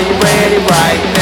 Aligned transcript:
you 0.00 0.12
ready 0.20 0.58
right 0.58 1.14
now? 1.14 1.17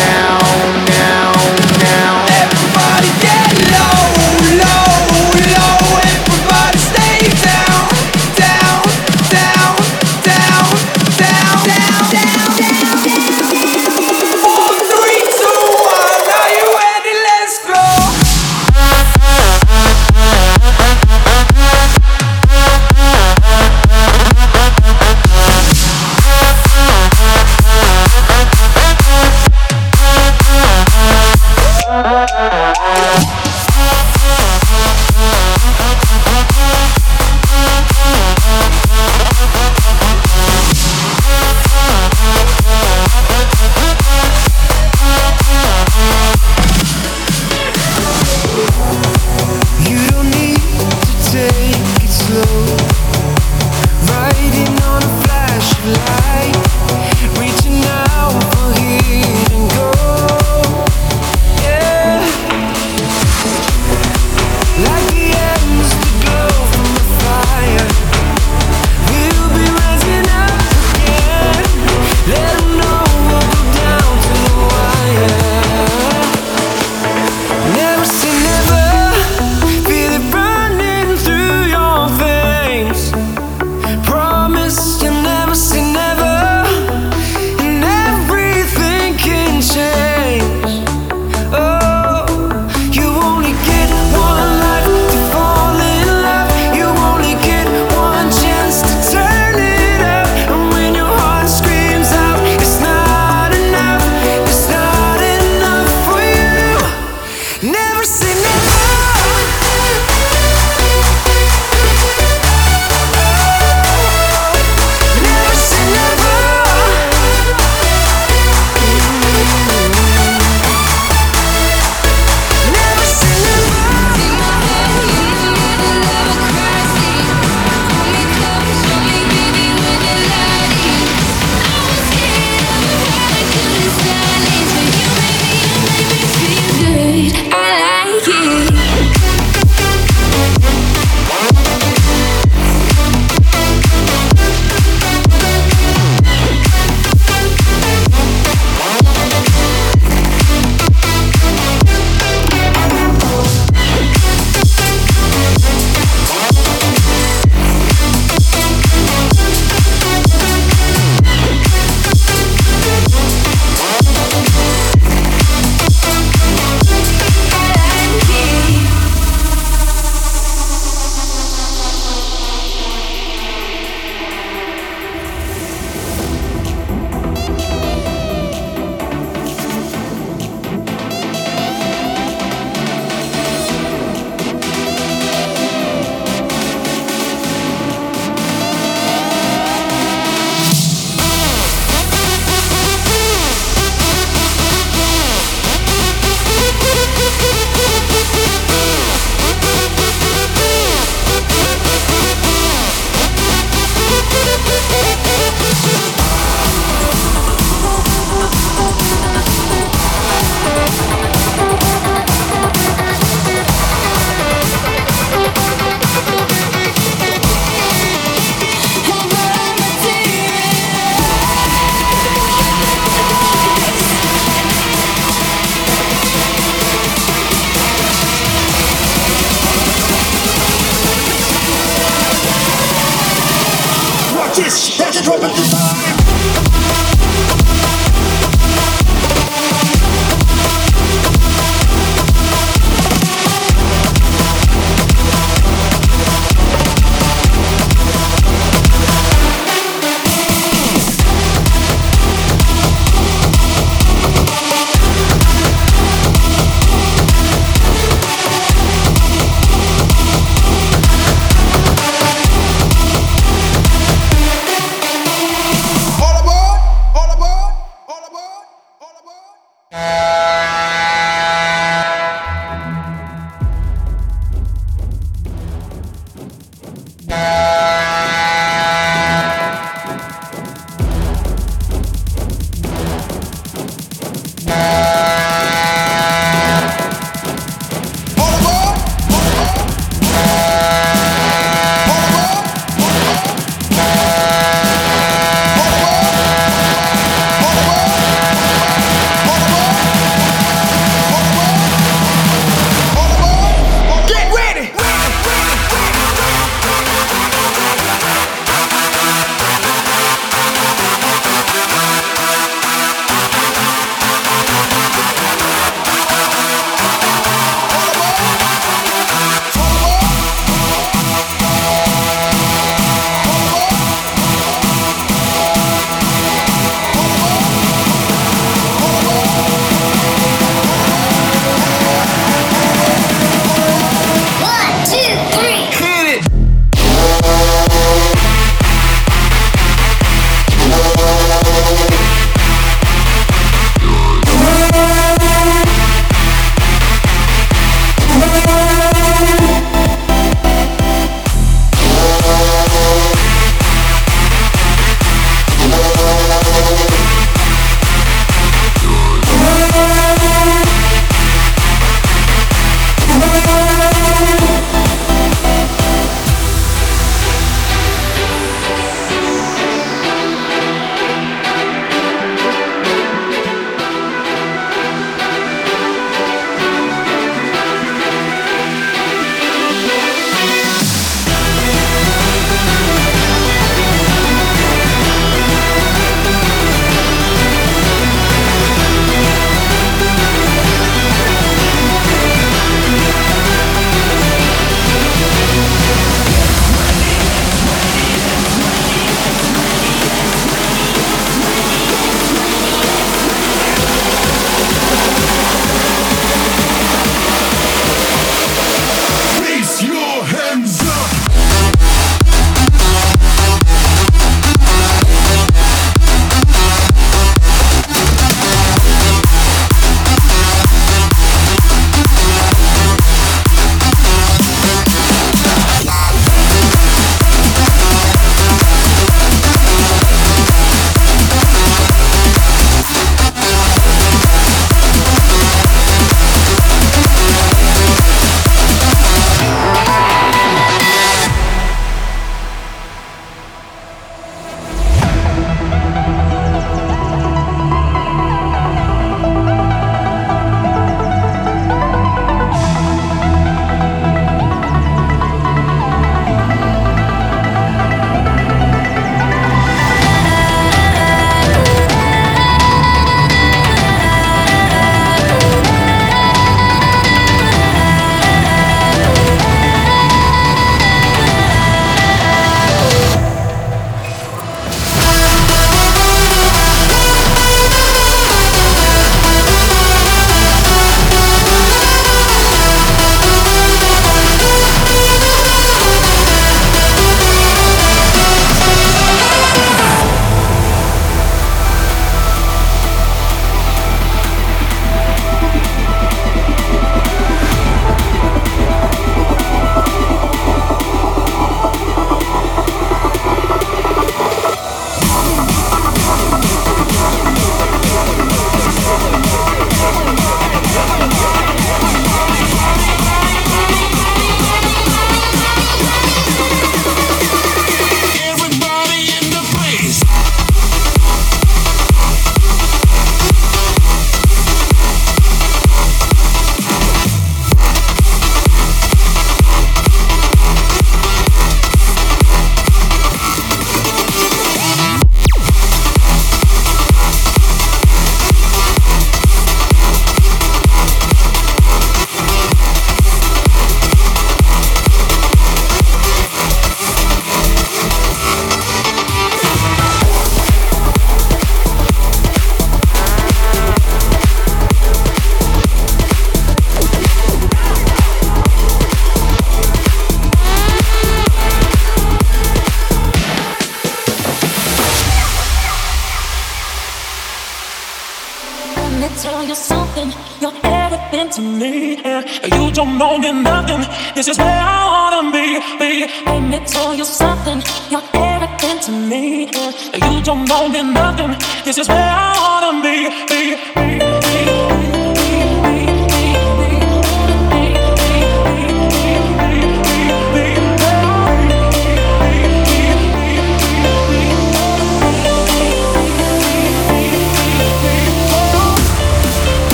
don't 580.46 580.68
know 580.68 580.86
nothing. 580.86 581.56
This 581.84 581.98
is 581.98 582.06
where 582.06 582.18
I 582.18 582.52
wanna 582.56 583.02
be. 583.02 583.28
be. 583.48 583.95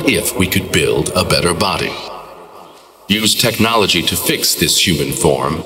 What 0.00 0.08
if 0.08 0.34
we 0.34 0.46
could 0.46 0.72
build 0.72 1.10
a 1.14 1.26
better 1.26 1.52
body? 1.52 1.94
Use 3.06 3.34
technology 3.34 4.00
to 4.00 4.16
fix 4.16 4.54
this 4.54 4.86
human 4.86 5.12
form, 5.12 5.62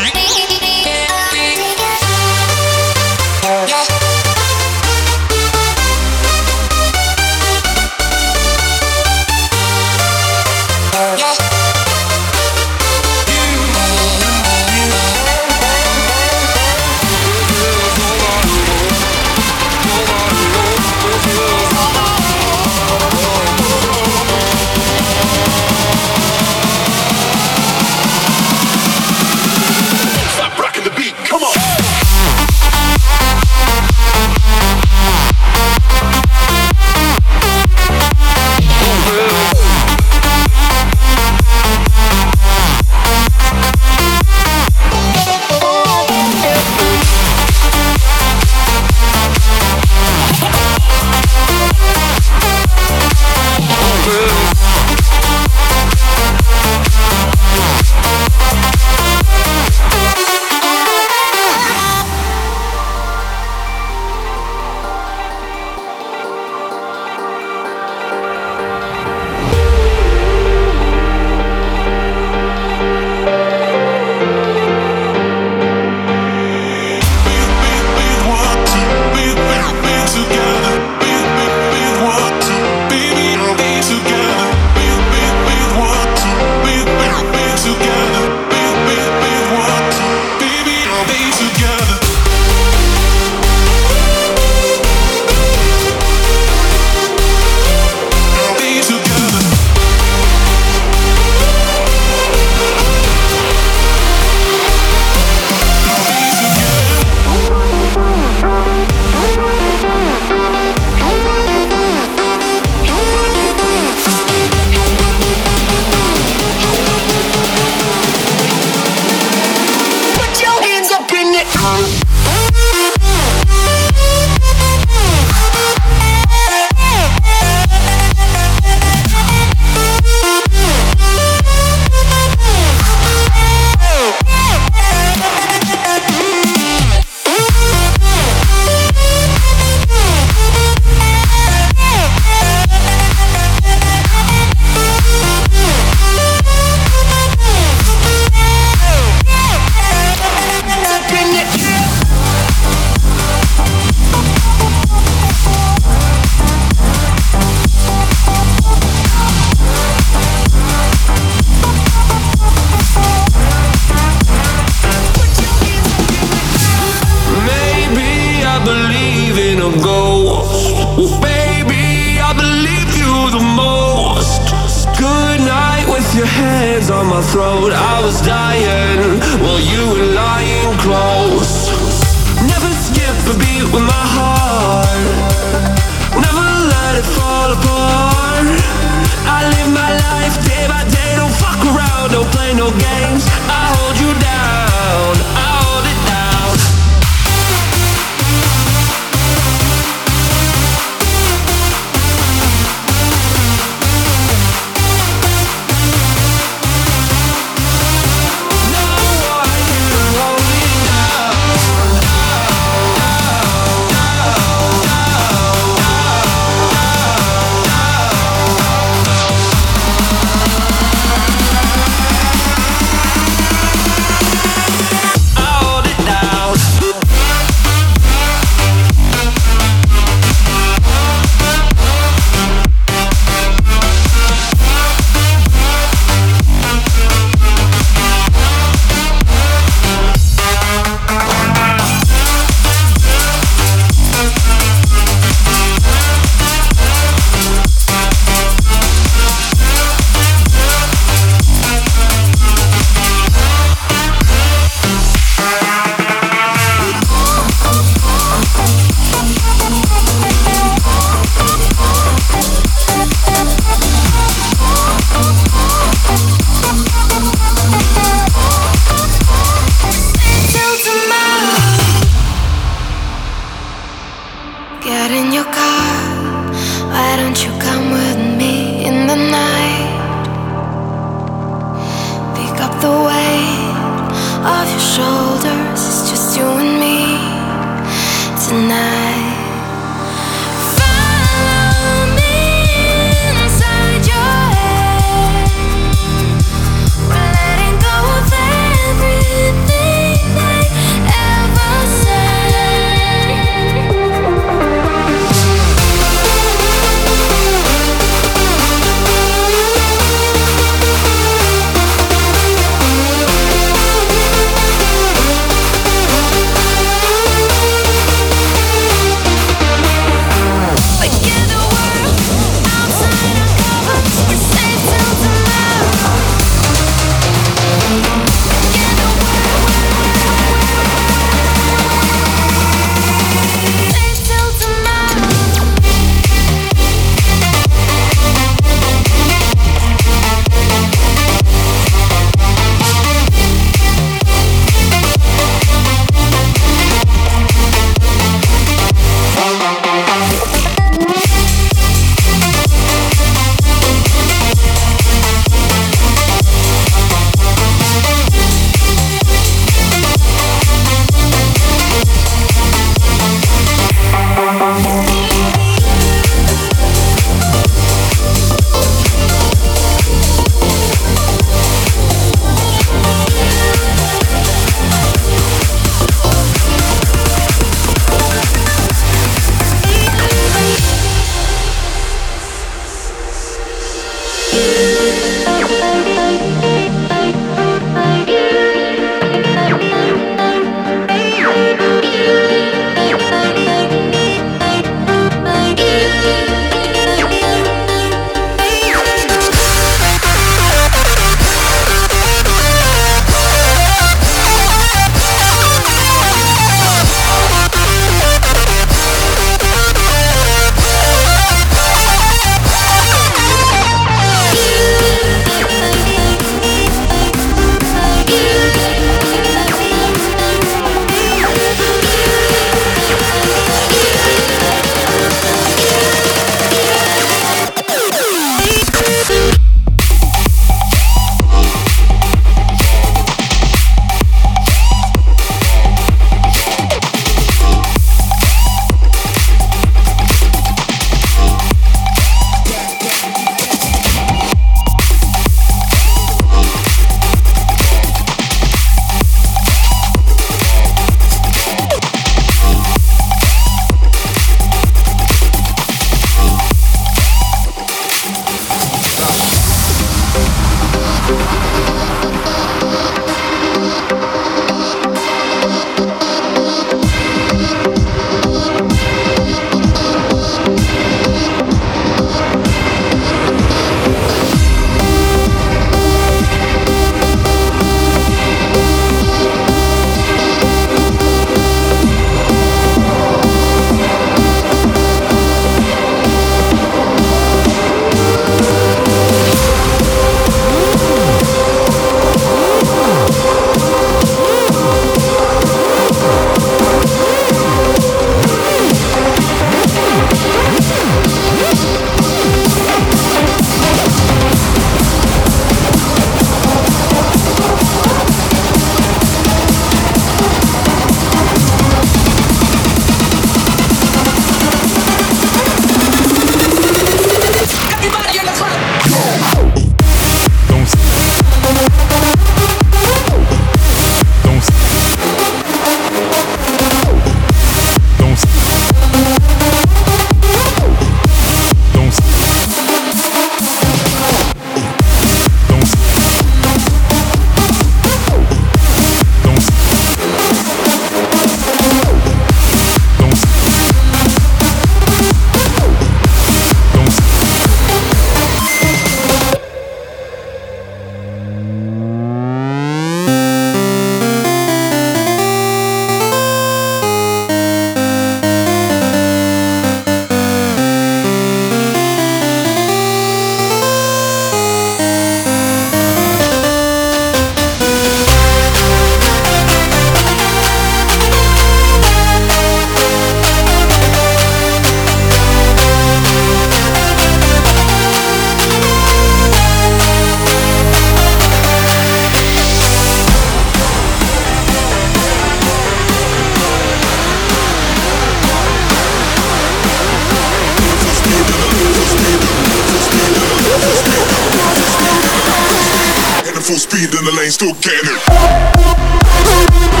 speed 596.77 597.13
in 597.13 597.25
the 597.25 597.31
lane, 597.37 597.51
still 597.51 597.73
getting 597.73 598.09
it. 598.15 600.00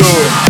good. 0.00 0.49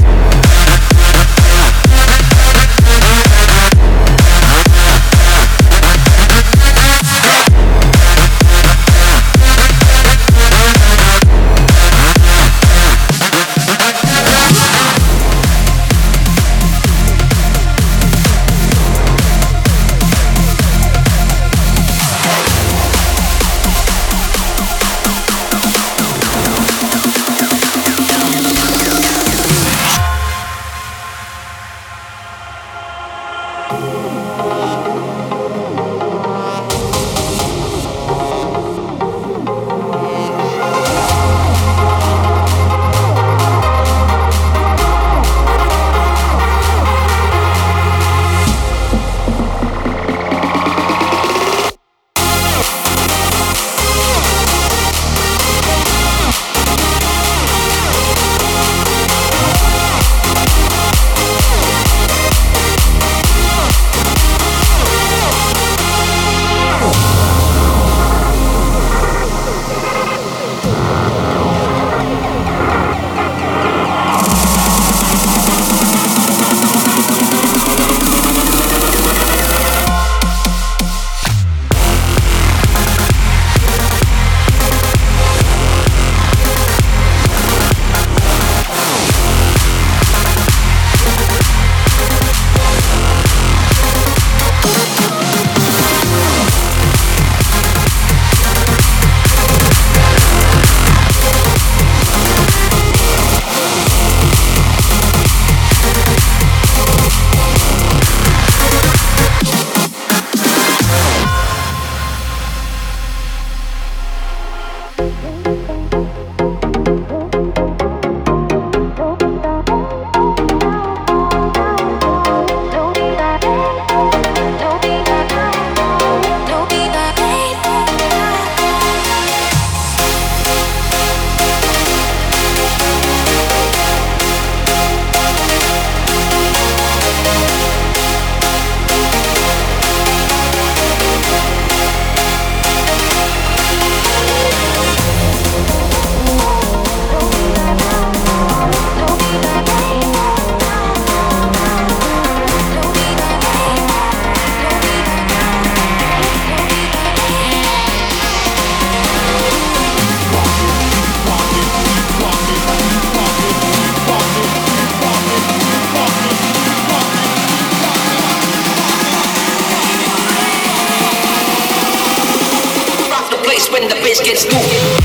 Gets 174.31 174.43
stupid. 174.43 175.00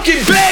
fucking 0.00 0.24
bed. 0.24 0.49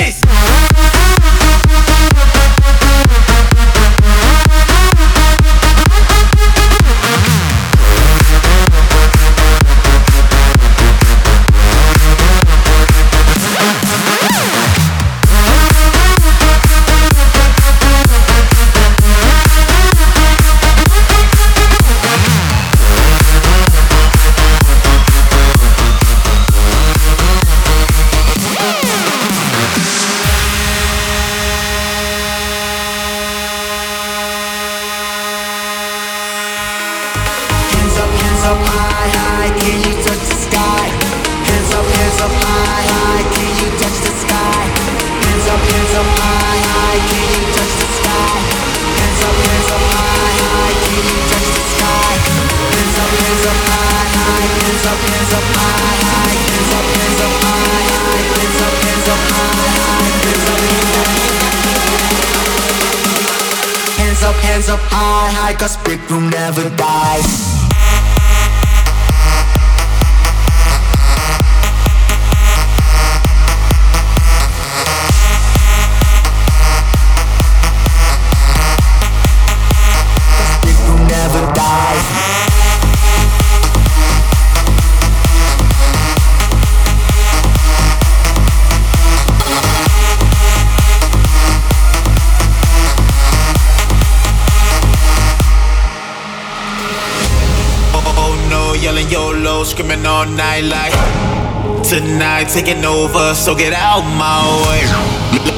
Taking 102.49 102.85
over, 102.85 103.35
so 103.35 103.55
get 103.55 103.73
out 103.73 104.03
my 104.17 104.41
way. 104.67 104.83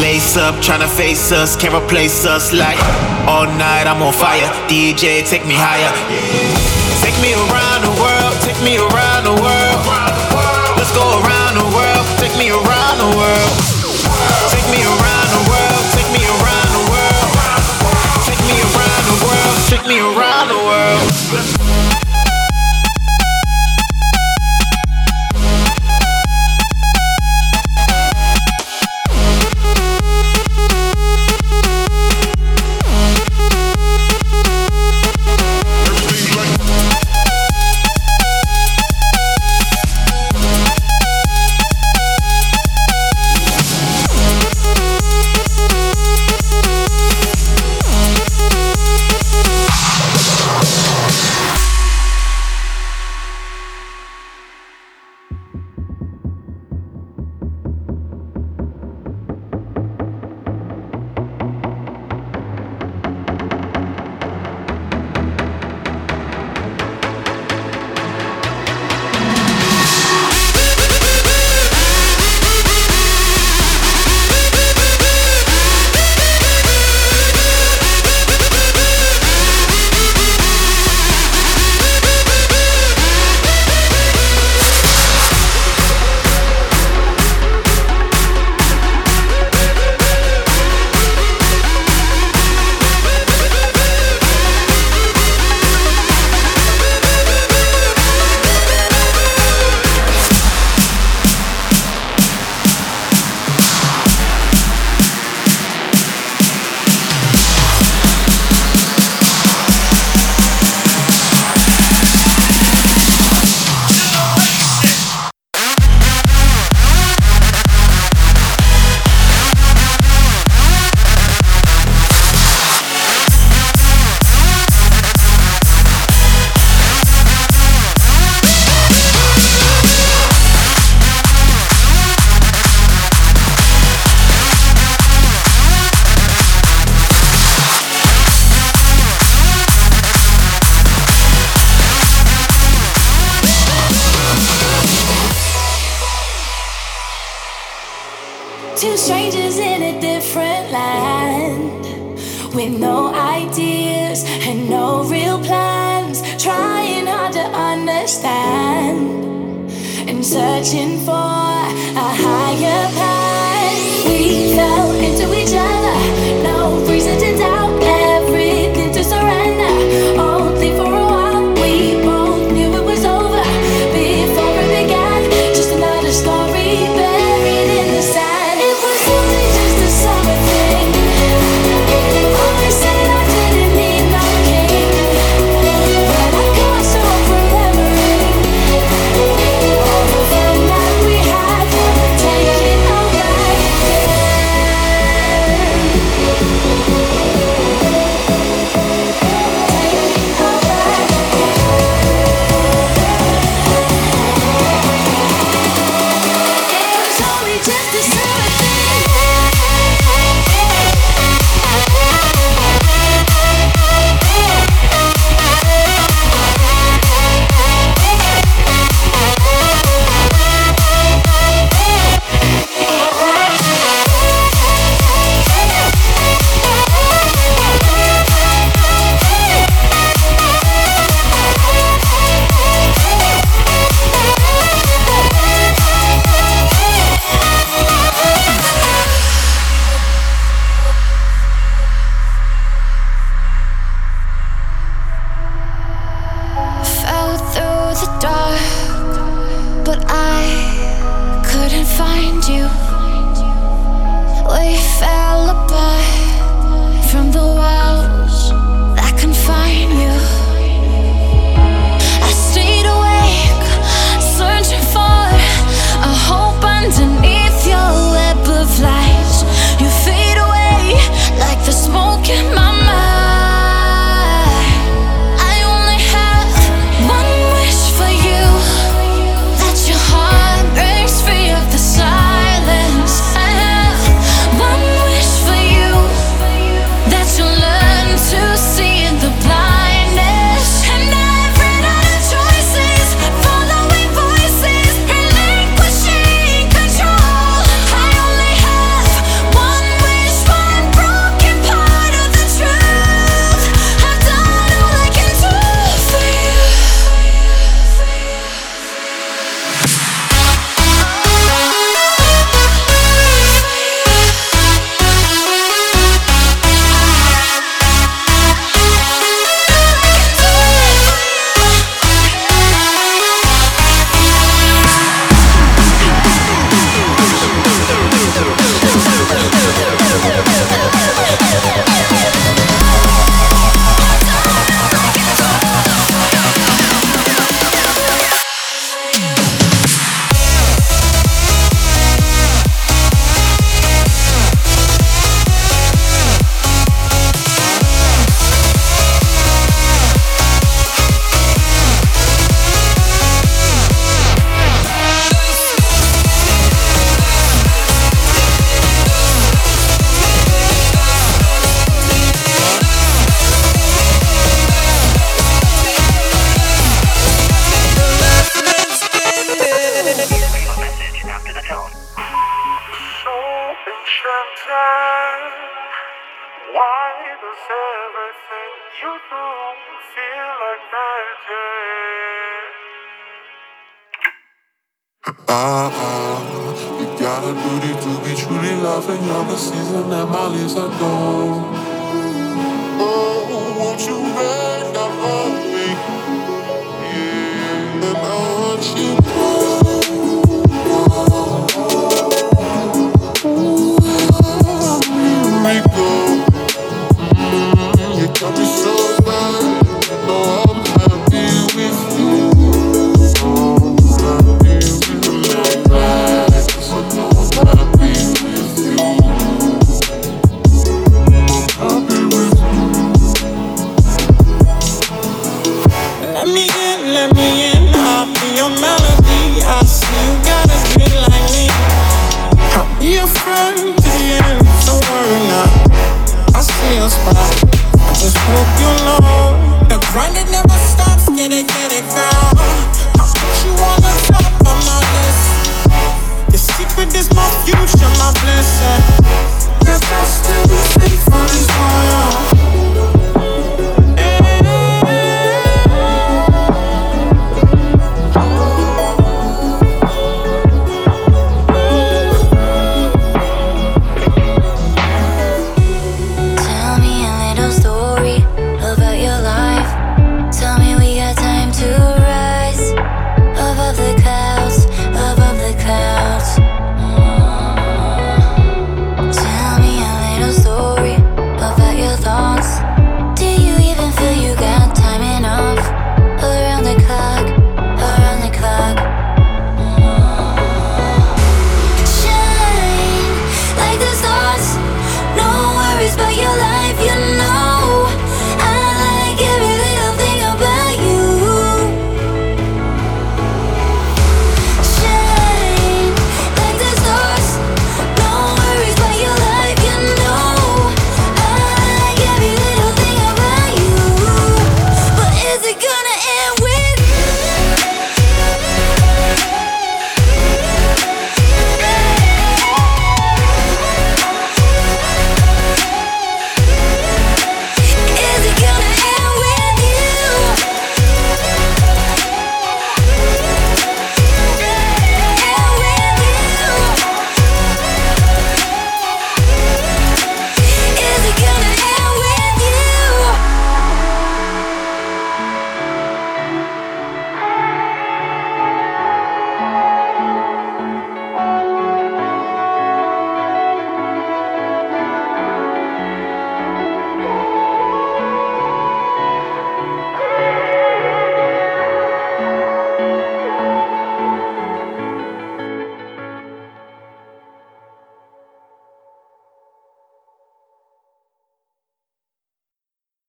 Lace 0.00 0.36
up, 0.36 0.56
tryna 0.56 0.88
face 0.88 1.30
us, 1.32 1.56
can't 1.56 1.74
replace 1.74 2.26
us. 2.26 2.52
Like 2.52 2.78
All 3.28 3.46
night 3.46 3.86
I'm 3.86 4.02
on 4.02 4.12
fire, 4.12 4.48
DJ 4.68 5.22
take 5.28 5.46
me 5.46 5.54
higher. 5.54 5.92
Take 7.00 7.16
me 7.22 7.32
around 7.32 7.80
the 7.86 7.94
world, 8.02 8.34
take 8.42 8.60
me 8.62 8.76
around 8.76 8.99